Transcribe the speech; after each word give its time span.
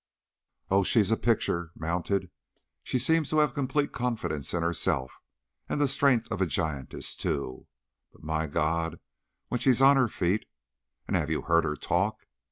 "Oh, 0.71 0.81
she's 0.81 1.11
a 1.11 1.15
picture, 1.15 1.69
mounted! 1.75 2.31
Seems 2.83 3.29
to 3.29 3.37
have 3.37 3.53
complete 3.53 3.91
confidence 3.91 4.51
in 4.51 4.63
herself; 4.63 5.21
and 5.69 5.79
the 5.79 5.87
strength 5.87 6.27
of 6.31 6.41
a 6.41 6.47
giantess, 6.47 7.13
too. 7.13 7.67
But 8.11 8.23
my 8.23 8.47
God! 8.47 8.99
when 9.49 9.59
she's 9.59 9.79
on 9.79 9.97
her 9.97 10.09
feet! 10.09 10.47
And 11.07 11.15
have 11.15 11.29
you 11.29 11.43
heard 11.43 11.65
her 11.65 11.75
talk?" 11.75 12.25